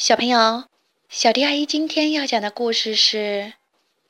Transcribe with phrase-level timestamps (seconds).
[0.00, 0.64] 小朋友，
[1.10, 3.18] 小迪阿姨今天要讲的故事是《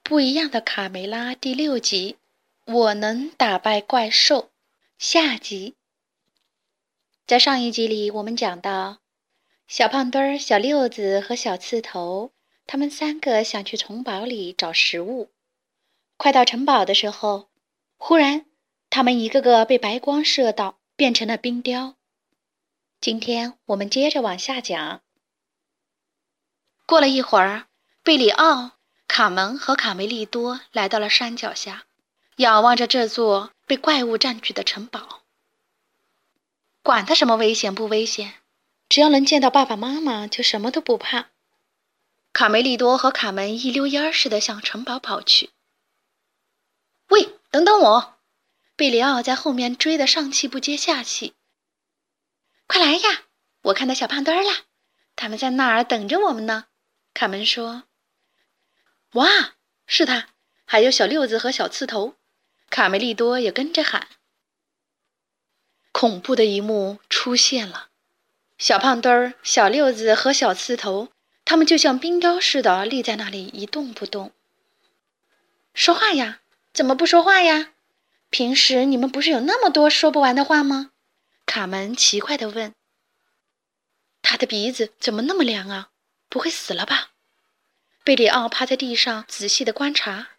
[0.04, 2.16] 不一样的卡梅拉》第六集。
[2.64, 4.50] 我能打败怪兽。
[4.98, 5.74] 下集。
[7.26, 8.98] 在上一集里，我们讲到，
[9.66, 12.30] 小胖墩儿、小六子和小刺头，
[12.68, 15.30] 他们三个想去城堡里找食物。
[16.16, 17.48] 快到城堡的时候，
[17.96, 18.46] 忽然，
[18.90, 21.96] 他们一个个被白光射到，变成了冰雕。
[23.00, 25.02] 今天我们接着往下讲。
[26.90, 27.68] 过了一会儿，
[28.02, 28.72] 贝里奥、
[29.06, 31.84] 卡门和卡梅利多来到了山脚下，
[32.38, 35.22] 仰望着这座被怪物占据的城堡。
[36.82, 38.34] 管他什么危险不危险，
[38.88, 41.28] 只要能见到爸爸妈妈，就什么都不怕。
[42.32, 45.50] 卡梅利多和卡门一溜烟似的向城堡跑去。
[47.10, 48.16] 喂，等等我！
[48.74, 51.34] 贝里奥在后面追得上气不接下气。
[52.66, 53.22] 快来呀！
[53.62, 54.64] 我看到小胖墩儿了，
[55.14, 56.64] 他们在那儿等着我们呢。
[57.12, 57.84] 卡门说
[59.14, 59.54] ：“哇，
[59.86, 60.28] 是他！
[60.64, 62.14] 还有小六子和小刺头。”
[62.70, 64.06] 卡梅利多也跟着喊。
[65.90, 67.88] 恐怖的一幕出现了：
[68.56, 71.08] 小胖墩儿、小六子和小刺头，
[71.44, 74.32] 他们就像冰雕似的立在那里一动不动。
[75.74, 76.40] 说话呀？
[76.72, 77.72] 怎么不说话呀？
[78.30, 80.92] 平时你们不是有那么多说不完的话吗？
[81.44, 82.72] 卡门奇怪地问。
[84.22, 85.90] 他的鼻子怎么那么凉啊？
[86.30, 87.10] 不会死了吧？
[88.02, 90.30] 贝里奥趴在地上仔细的观察。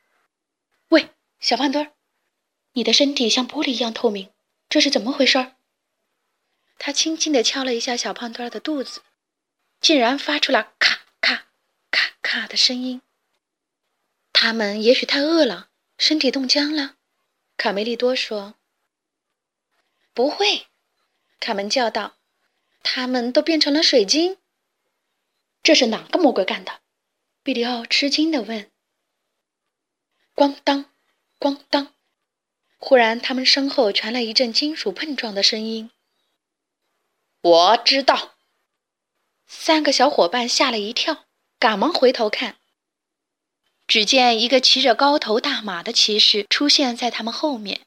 [0.88, 1.92] 喂，小胖墩儿，
[2.72, 4.32] 你的身体像玻璃一样透明，
[4.68, 5.54] 这是怎么回事？
[6.80, 9.04] 他轻轻的敲了一下小胖墩儿的肚子，
[9.80, 11.46] 竟然发出了咔咔
[11.92, 13.02] 咔咔的声音。
[14.34, 15.70] 他们也许太饿了，
[16.00, 16.96] 身体冻僵了。
[17.58, 18.56] 卡梅利多说
[20.16, 20.66] ：“不会。”
[21.40, 22.18] 卡门叫道
[22.82, 24.38] ：“他们都变成了水晶。”
[25.64, 26.82] 这是哪个魔鬼干的？
[27.44, 28.72] 比利奥吃惊地问。
[30.36, 30.86] 咣当，
[31.40, 31.94] 咣当！
[32.78, 35.92] 忽然，他们身后传来一阵金属碰撞的声音。
[37.42, 38.36] 我知道。
[39.46, 41.26] 三个小伙伴吓了一跳，
[41.60, 42.58] 赶忙回头看。
[43.86, 47.82] 只见一个骑着高头大马的骑士出现在他们后面，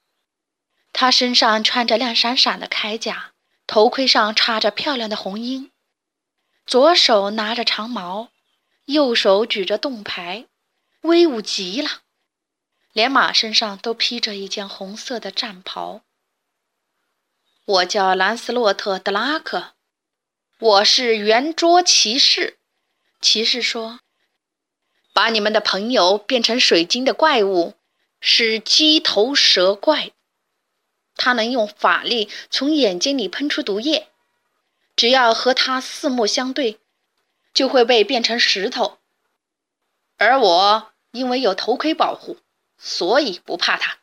[0.92, 3.32] 他身上穿着亮闪闪的铠甲，
[3.66, 5.72] 头盔上插着漂亮的红缨。
[6.66, 8.30] 左手拿着长矛，
[8.86, 10.46] 右手举着盾牌，
[11.02, 12.00] 威武极了。
[12.92, 16.02] 连马身上都披着一件红色的战袍。
[17.66, 19.74] 我叫兰斯洛特·德拉克，
[20.58, 22.58] 我是圆桌骑士。
[23.20, 24.00] 骑士说
[25.12, 27.74] ：“把你们的朋友变成水晶的怪物
[28.20, 30.12] 是鸡头蛇怪，
[31.16, 34.08] 它能用法力从眼睛里喷出毒液。”
[34.96, 36.80] 只要和他四目相对，
[37.52, 38.98] 就会被变成石头。
[40.16, 42.38] 而我因为有头盔保护，
[42.78, 43.98] 所以不怕他。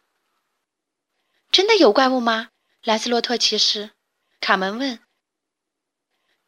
[1.51, 2.50] 真的有怪物吗？
[2.84, 3.91] 莱斯洛特骑士，
[4.40, 5.00] 卡门问。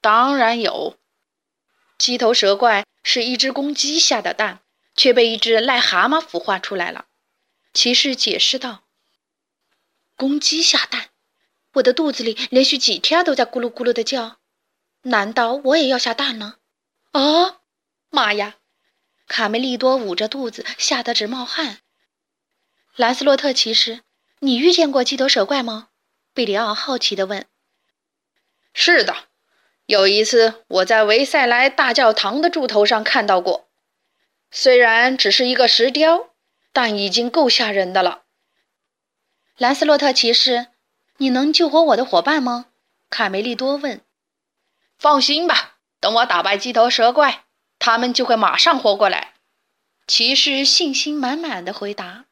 [0.02, 0.98] 当然有。
[1.98, 4.62] 鸡头蛇怪是一只公鸡下的蛋，
[4.96, 7.06] 却被一只癞蛤蟆孵化出来了。
[7.74, 8.84] 骑士解释道
[10.18, 11.12] ：“公鸡下蛋。”
[11.74, 14.38] 我的肚子里连续几天都在咕噜咕噜的叫，
[15.04, 16.58] 难道我也要下蛋了？
[17.12, 17.62] 啊，
[18.10, 18.58] 妈呀！
[19.28, 21.80] 卡梅利多捂着肚子，吓得直冒汗。
[22.96, 24.02] 兰斯洛特骑士，
[24.40, 25.90] 你遇见过鸡头蛇怪吗？
[26.34, 27.46] 贝里奥好奇地问。
[28.74, 29.16] 是的，
[29.88, 33.70] 有一次我在维塞莱大教堂的柱头上看到过，
[34.52, 36.30] 虽然只是一个石雕，
[36.72, 38.24] 但已经够吓人的了。
[39.58, 40.68] 兰斯洛特骑士。
[41.24, 42.66] 你能救活我的伙伴吗？
[43.10, 44.02] 卡梅利多问。
[44.98, 47.46] 放心吧，等我打败鸡头蛇怪，
[47.80, 49.36] 他们就会马上活过来。
[50.06, 52.26] 骑士信心满满的回答。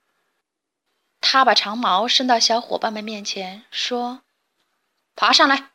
[1.21, 4.23] 他把长矛伸到小伙伴们面前，说
[5.15, 5.69] ：“爬上来，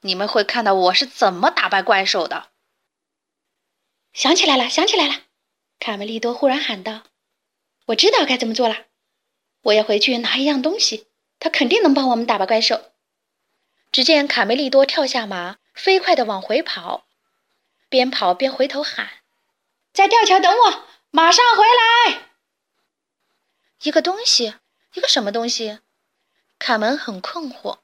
[0.00, 2.48] 你们会看到我是怎么打败怪兽的。”
[4.12, 5.14] 想起来了，想起来了！
[5.78, 7.04] 卡梅利多忽然喊道
[7.86, 8.86] ：“我知道该怎么做了，
[9.62, 11.06] 我要回去拿一样东西。”
[11.38, 12.92] 他肯定能帮我们打败怪兽。
[13.92, 17.06] 只见卡梅利多跳下马，飞快地往回跑，
[17.88, 19.08] 边跑边回头喊
[19.94, 22.28] ：“在吊桥等我，马上回来！”
[23.82, 24.54] 一个东西，
[24.94, 25.80] 一个什么东西？
[26.58, 27.78] 卡门很困惑。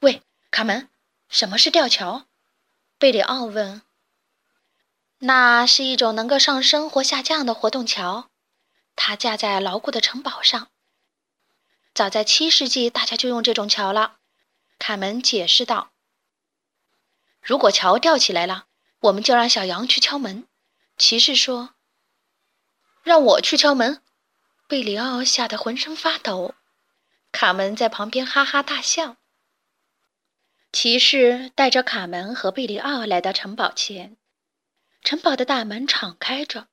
[0.00, 0.88] 喂，卡门，
[1.28, 2.26] 什么是吊桥？
[2.98, 3.82] 贝里奥问。
[5.18, 8.30] 那是一种能够上升或下降的活动桥，
[8.96, 10.68] 它架在牢固的城堡上。
[11.94, 14.18] 早在七世纪，大家就用这种桥了。
[14.78, 15.92] 卡门解释道
[17.42, 18.66] ：“如果桥吊起来了，
[19.00, 20.46] 我们就让小羊去敲门。”
[20.96, 21.74] 骑士说
[23.02, 24.02] ：“让我去敲门。”
[24.66, 26.54] 贝里奥吓得浑身发抖。
[27.30, 29.16] 卡门在旁边哈哈大笑。
[30.72, 34.16] 骑士带着卡门和贝里奥来到城堡前，
[35.02, 36.68] 城堡的大门敞开着，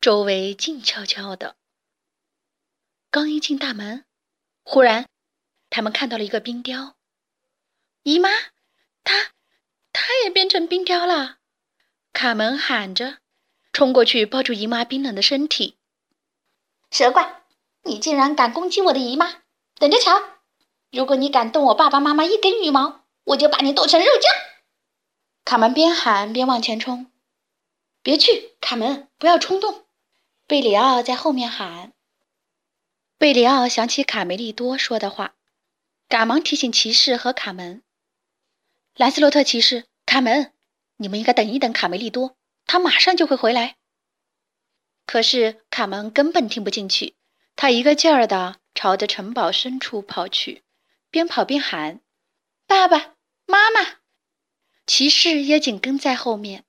[0.00, 1.54] 周围静悄悄的。
[3.10, 4.04] 刚一进大门，
[4.70, 5.06] 忽然，
[5.70, 6.94] 他们看到了一个冰雕。
[8.02, 8.28] 姨妈，
[9.02, 9.30] 她，
[9.94, 11.38] 她也变成冰雕了！
[12.12, 13.16] 卡门喊着，
[13.72, 15.78] 冲过去抱住姨妈冰冷的身体。
[16.90, 17.44] 蛇怪，
[17.84, 19.40] 你竟然敢攻击我的姨妈！
[19.76, 20.22] 等着瞧！
[20.92, 24.30] 如果你敢动我爸爸妈妈一根羽毛，我就把你剁成肉酱！
[25.46, 27.10] 卡门边喊边往前冲。
[28.02, 29.86] 别去，卡门，不要冲动！
[30.46, 31.94] 贝里奥在后面喊。
[33.18, 35.34] 贝里奥想起卡梅利多说的话，
[36.08, 37.82] 赶忙提醒骑士和卡门
[38.94, 40.52] ：“兰斯洛特骑士，卡门，
[40.98, 43.76] 你们应该等一等卡梅利多，他马上就会回来。”
[45.04, 47.16] 可是卡门根本听不进去，
[47.56, 48.60] 他一个劲儿的。
[48.74, 50.62] 朝着城堡深处跑去，
[51.10, 52.00] 边跑边喊
[52.68, 53.96] ：“爸爸妈妈！”
[54.86, 56.64] 骑士也紧跟在后面。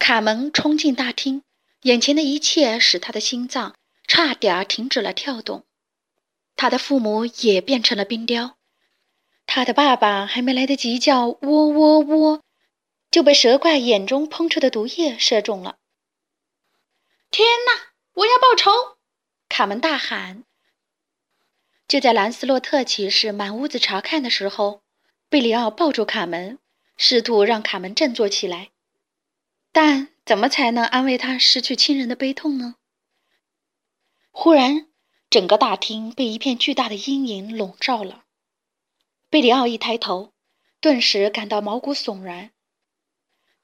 [0.00, 1.44] 卡门冲进大厅，
[1.82, 3.76] 眼前的一切使他的心脏
[4.10, 5.64] 差点停止了跳动。
[6.56, 8.58] 他的父母也变成了冰雕，
[9.46, 12.42] 他的爸爸还没来得及叫“喔喔喔”，
[13.08, 15.76] 就被蛇怪眼中喷出的毒液射中了。
[17.30, 17.92] 天哪！
[18.14, 18.98] 我要报仇！
[19.48, 20.42] 卡门大喊。
[21.86, 24.82] 就在兰斯洛特骑士满屋子查看的时候，
[25.28, 26.58] 贝里奥抱住卡门，
[26.96, 28.70] 试图让卡门振作起来。
[29.70, 32.74] 但怎么才能安慰他失去亲人的悲痛呢？
[34.30, 34.88] 忽然，
[35.28, 38.24] 整个大厅被一片巨大的阴影笼罩了。
[39.28, 40.32] 贝里奥一抬头，
[40.80, 42.52] 顿时感到毛骨悚然。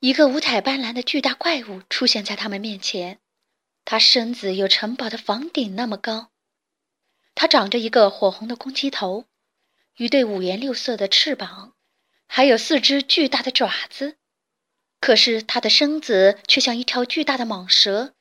[0.00, 3.20] 一个五彩斑斓的巨大怪物出现在他们面前。
[3.84, 6.32] 他身子有城堡的房顶那么高，
[7.36, 9.26] 它长着一个火红的公鸡头，
[9.96, 11.74] 一对五颜六色的翅膀，
[12.26, 14.18] 还有四只巨大的爪子。
[14.98, 18.15] 可是它的身子却像一条巨大的蟒蛇。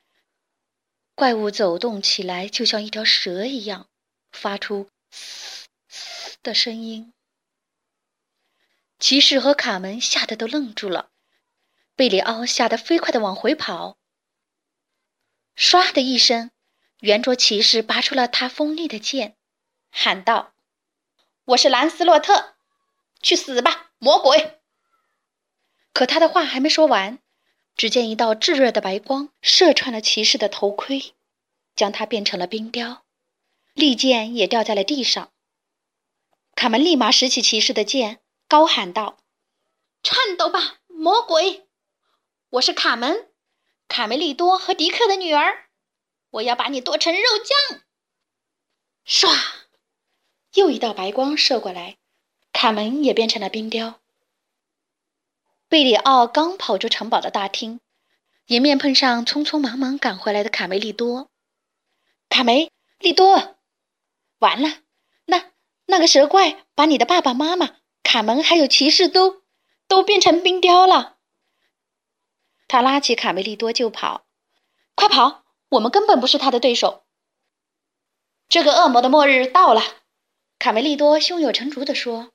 [1.16, 3.88] 怪物走动起来就像一条蛇一样，
[4.34, 7.14] 发出“嘶嘶”的声音。
[9.00, 11.12] 骑士和卡门吓得都愣住了，
[11.96, 13.98] 贝里奥吓得飞快地往回跑。
[15.56, 16.52] 唰的一声，
[17.00, 19.38] 圆桌骑士拔出了他锋利的剑，
[19.90, 20.54] 喊道
[21.46, 22.58] ：“我是兰斯洛特，
[23.22, 24.60] 去死吧，魔鬼！”
[25.94, 27.20] 可他的话还没说完，
[27.76, 31.14] 只见一道炙热的白光射穿了骑士的头盔，
[31.76, 33.04] 将他变成了冰雕，
[33.74, 35.32] 利剑也掉在了地上。
[36.56, 39.18] 卡门立马拾起骑士的剑，高喊道
[40.02, 41.68] ：“颤抖吧，魔鬼！
[42.52, 43.30] 我是卡门。”
[43.90, 45.68] 卡梅利多和迪克的女儿，
[46.32, 47.22] 我要把你剁成肉
[47.70, 47.82] 酱！
[49.06, 49.38] 唰，
[50.54, 51.98] 又一道白光射过来，
[52.54, 54.00] 卡门也变成了冰雕。
[55.76, 57.82] 贝里奥刚跑出城堡的大厅，
[58.46, 61.30] 迎面碰上匆匆忙忙赶回来的卡梅利多。
[62.30, 63.58] 卡梅利多，
[64.40, 64.78] 完了！
[65.26, 65.52] 那
[65.86, 69.44] 那个蛇怪把你的爸爸妈妈、卡门还有骑士都
[69.90, 71.18] 都变成冰雕了。
[72.70, 74.26] 他拉起卡梅利多就跑，
[74.96, 75.44] 快跑！
[75.68, 77.04] 我们根本不是他的对手。
[78.48, 79.82] 这个恶魔的末日到了，
[80.58, 82.32] 卡梅利多胸有成竹地说：“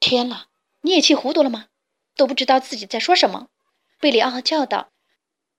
[0.00, 0.48] 天哪，
[0.80, 1.68] 你也气糊涂了吗？
[2.16, 3.48] 都不知道自己在说什么。”
[4.00, 4.92] 贝里奥叫道。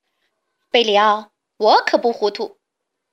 [0.70, 2.58] “贝里奥，我可不糊涂。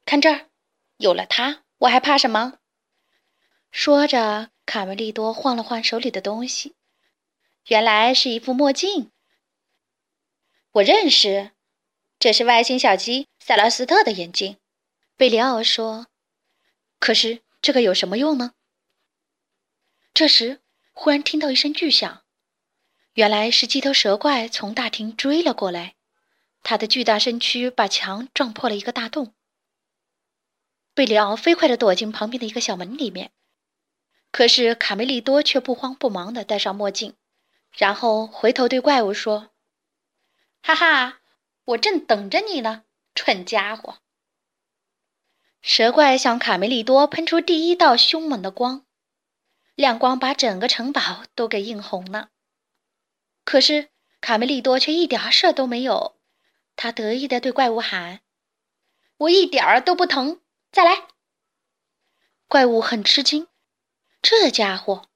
[0.05, 0.49] 看这儿，
[0.97, 2.59] 有了它，我还怕什么？”
[3.71, 6.75] 说着，卡梅利多晃了晃手里的东西，
[7.67, 9.11] 原来是一副墨镜。
[10.73, 11.51] 我认识，
[12.19, 14.57] 这是外星小鸡塞拉斯特的眼镜。
[15.15, 16.07] 贝里奥说
[16.99, 18.53] ：“可是这个有什么用呢？”
[20.13, 22.23] 这时，忽然听到一声巨响，
[23.13, 25.95] 原来是鸡头蛇怪从大厅追了过来，
[26.63, 29.33] 他的巨大身躯把墙撞破了一个大洞。
[30.93, 33.31] 贝里奥飞快地躲进旁边的一个小门里面，
[34.31, 37.15] 可是卡梅利多却不慌不忙地戴上墨镜，
[37.75, 39.49] 然后回头对怪物说。
[40.63, 41.19] 哈哈，
[41.65, 43.97] 我正等着你呢，蠢家伙！
[45.61, 48.85] 蛇怪向卡梅利多喷出第一道凶猛的光，
[49.75, 52.29] 亮光把整个城堡都给映红了。
[53.43, 53.89] 可是
[54.21, 56.19] 卡梅利多却一点事儿都没有，
[56.75, 58.21] 他得意地对怪物喊
[59.17, 61.07] ：“我一点儿都不疼，再来！”
[62.47, 63.47] 怪物很吃惊，
[64.21, 65.09] 这家伙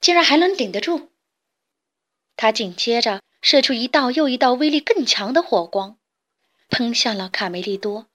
[0.00, 1.10] 竟然还能顶得住。
[2.36, 3.22] 他紧接着。
[3.44, 5.98] 射出一道又一道威力更强的火光，
[6.68, 8.06] 喷向了卡梅利多。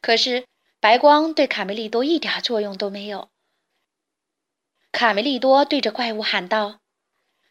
[0.00, 0.48] 可是
[0.80, 3.30] 白光对卡梅利多一点作用都没有。
[4.90, 6.80] 卡梅利多对着怪物喊道：“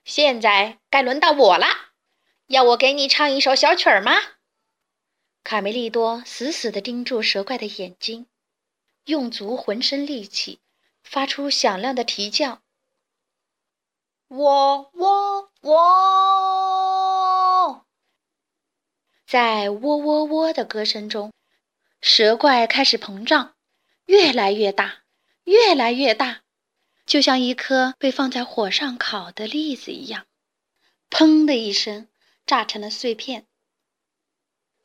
[0.04, 1.66] 现在该轮到我了，
[2.48, 4.14] 要我给你唱一首小曲儿吗？”
[5.44, 8.28] 卡梅利多死死地盯住蛇怪的眼睛，
[9.06, 10.60] 用足浑身力气，
[11.04, 12.62] 发出响亮的啼叫
[14.30, 16.26] ：“喔喔喔！”
[19.28, 21.34] 在“喔喔喔”的歌声中。
[22.06, 23.56] 蛇怪开始膨胀，
[24.08, 25.04] 越来越大，
[25.46, 26.43] 越来越大，
[27.06, 30.26] 就像一颗被放在火上烤的栗子一样，
[31.10, 32.08] 砰的一声，
[32.46, 33.48] 炸成了碎片。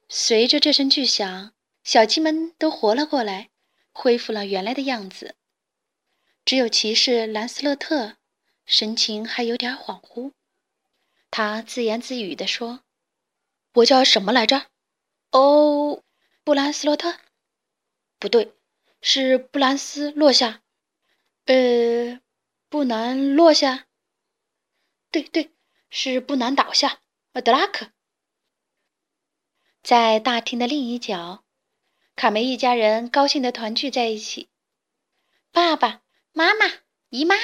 [0.09, 1.53] 随着这声巨响，
[1.85, 3.51] 小鸡们都活了过来，
[3.93, 5.37] 恢复了原来的样子。
[6.45, 8.17] 只有骑士兰斯勒特，
[8.65, 10.33] 神情还有点恍惚。
[11.31, 12.81] 他自言自语地说
[13.75, 14.67] ：“我叫什么来着？
[15.31, 16.03] 哦。”
[16.43, 17.19] 布兰斯洛特，
[18.19, 18.55] 不对，
[19.03, 20.63] 是布兰斯落下。
[21.49, 22.21] 呃，
[22.69, 23.87] 不难落下。
[25.11, 25.50] 对对，
[25.88, 27.00] 是不难倒下。
[27.33, 27.90] 呃德拉克，
[29.83, 31.45] 在大厅的另一角，
[32.14, 34.50] 卡梅一家人高兴地团聚在一起。
[35.50, 36.02] 爸爸
[36.33, 36.67] 妈妈、
[37.09, 37.35] 姨妈，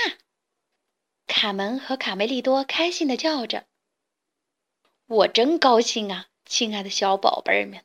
[1.27, 3.67] 卡门和卡梅利多开心地叫着
[5.09, 7.83] ：“我真高兴啊，亲爱的小宝贝们！”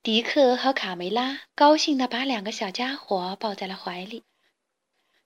[0.00, 4.22] 迪克和卡梅拉高兴地把两个小家伙抱在了怀里，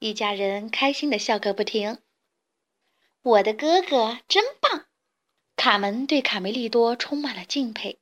[0.05, 1.97] 一家人开心的笑个不停。
[3.23, 4.85] 我的哥哥真棒！
[5.57, 7.99] 卡门对卡梅利多充满了敬佩。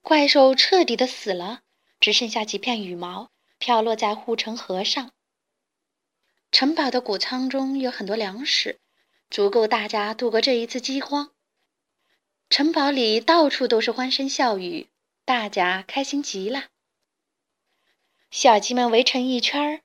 [0.00, 1.64] 怪兽彻底的死了，
[2.00, 5.12] 只剩下几片羽毛飘落在护城河上。
[6.50, 8.80] 城堡的谷仓中有很多粮食，
[9.28, 11.34] 足够大家度过这一次饥荒。
[12.48, 14.88] 城堡里到处都是欢声笑语，
[15.26, 16.68] 大家开心极了。
[18.30, 19.82] 小鸡们围成一圈儿，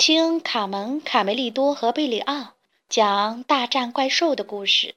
[0.00, 2.54] 听卡门、卡梅利多和贝里奥
[2.88, 4.94] 讲大战怪兽的故事。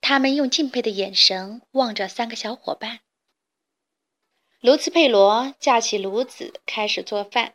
[0.00, 3.00] 他们用敬佩的眼神望着三个小伙伴。
[4.60, 7.54] 卢茨佩罗架起炉子开始做饭。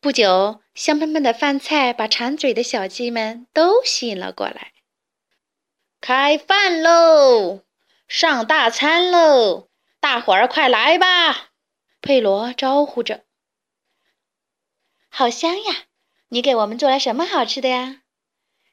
[0.00, 4.72] 不久，香喷喷的饭菜把馋嘴的小鸡们都吸引了过来。
[6.00, 7.60] 开饭喽！
[8.08, 9.68] 上大餐喽！
[10.00, 11.52] 大伙儿快来吧！
[12.00, 13.22] 佩罗招呼着。
[15.14, 15.88] 好香呀！
[16.28, 18.00] 你给我们做了什么好吃的呀？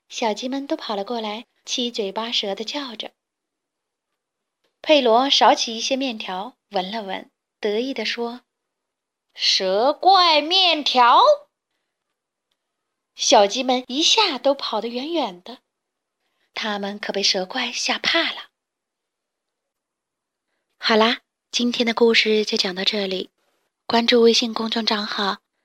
[0.08, 3.12] 小鸡们都跑了过来，七嘴八舌的叫着。
[4.82, 7.30] 佩罗少起一些面条，闻了闻，
[7.60, 8.44] 得意地说
[9.36, 11.20] ：“蛇怪面条。”
[13.16, 15.58] 小鸡们一下都跑得远远的。
[16.54, 18.52] 他们可被蛇怪吓怕了。
[20.78, 21.20] 好啦，
[21.52, 23.30] 今天的故事就讲到这里。
[23.86, 25.40] 关注微信公众账号“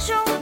[0.00, 0.39] show.